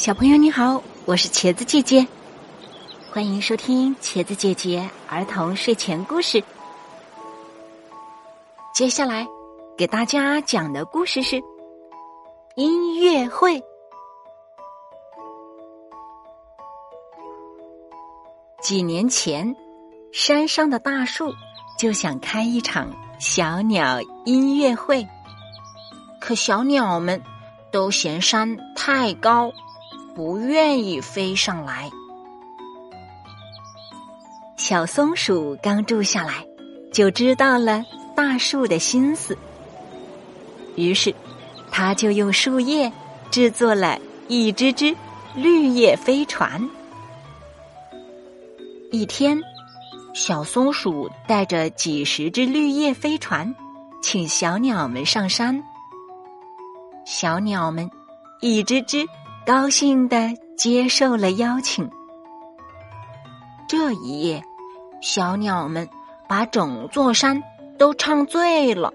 [0.00, 2.06] 小朋友你好，我是茄子姐姐，
[3.12, 6.42] 欢迎收听茄子姐姐儿童睡前故事。
[8.72, 9.26] 接下来
[9.76, 11.38] 给大家讲的故事是
[12.56, 13.62] 音乐会。
[18.62, 19.54] 几年前，
[20.14, 21.30] 山上的大树
[21.78, 25.06] 就想开一场小鸟音乐会，
[26.18, 27.22] 可小鸟们
[27.70, 29.52] 都嫌山太高。
[30.14, 31.90] 不愿意飞上来。
[34.56, 36.46] 小松鼠刚住下来，
[36.92, 39.36] 就知道了大树的心思。
[40.76, 41.14] 于是，
[41.70, 42.92] 它就用树叶
[43.30, 44.94] 制作了一只只
[45.34, 46.68] 绿叶飞船。
[48.92, 49.40] 一天，
[50.14, 53.54] 小松鼠带着几十只绿叶飞船，
[54.02, 55.62] 请小鸟们上山。
[57.06, 57.90] 小鸟们
[58.40, 59.06] 一只只。
[59.50, 61.90] 高兴的接受了邀请。
[63.68, 64.40] 这一夜，
[65.02, 65.88] 小鸟们
[66.28, 67.42] 把整座山
[67.76, 68.94] 都唱醉了，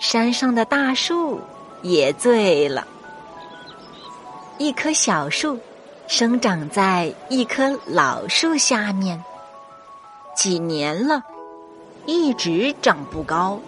[0.00, 1.40] 山上的大树
[1.80, 2.84] 也醉了。
[4.58, 5.56] 一棵小树
[6.08, 9.22] 生长在一棵老树下面，
[10.34, 11.22] 几年了，
[12.04, 13.60] 一直长不高。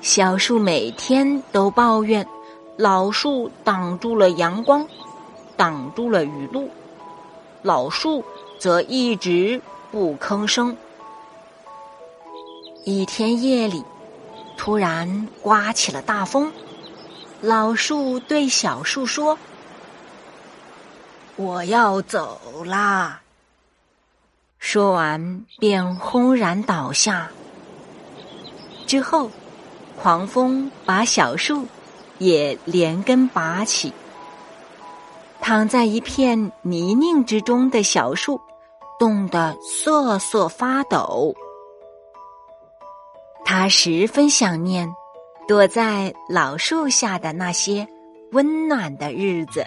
[0.00, 2.26] 小树每天都抱怨。
[2.78, 4.86] 老树挡住了阳光，
[5.56, 6.70] 挡住了雨露，
[7.60, 8.24] 老树
[8.60, 10.76] 则一直不吭声。
[12.84, 13.82] 一天夜里，
[14.56, 16.52] 突然刮起了大风，
[17.40, 19.36] 老树对小树说
[21.34, 23.22] ：“我要走啦。”
[24.60, 27.28] 说完便轰然倒下。
[28.86, 29.32] 之后，
[30.00, 31.66] 狂风把小树。
[32.18, 33.92] 也连根拔起，
[35.40, 38.40] 躺在一片泥泞之中的小树，
[38.98, 41.34] 冻得瑟瑟发抖。
[43.44, 44.92] 他十分想念
[45.46, 47.88] 躲在老树下的那些
[48.32, 49.64] 温暖的日子。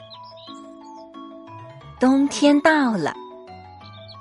[2.00, 3.16] 冬天到了，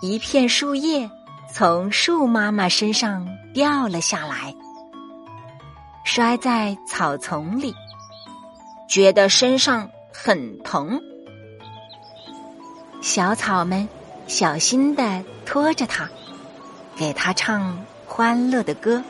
[0.00, 1.10] 一片树叶
[1.52, 4.54] 从树妈妈身上掉了下来，
[6.04, 7.74] 摔在草丛里。
[8.90, 11.00] 觉得身上很疼，
[13.00, 13.88] 小草们
[14.26, 16.08] 小心的拖着它，
[16.96, 19.00] 给它唱欢乐的歌。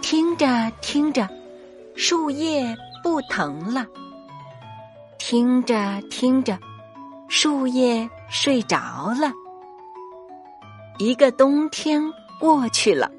[0.00, 1.28] 听着听着，
[1.94, 3.84] 树叶不疼了；
[5.18, 6.58] 听着听着，
[7.28, 9.30] 树叶睡着了。
[10.96, 12.02] 一个冬天
[12.40, 13.12] 过去了，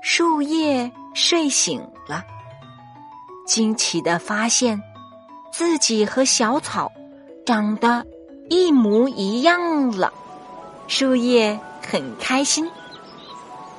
[0.00, 2.24] 树叶睡醒了。
[3.46, 4.80] 惊奇的发现，
[5.52, 6.90] 自己和小草
[7.44, 8.04] 长得
[8.48, 10.12] 一模一样了。
[10.88, 12.68] 树叶很开心，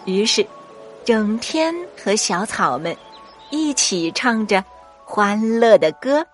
[0.06, 0.46] 于是
[1.06, 2.96] 整天和小草们
[3.52, 4.64] 一起唱着
[5.06, 6.26] 欢乐的歌。